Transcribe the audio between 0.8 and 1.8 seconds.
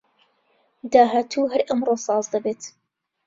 داهاتوو هەر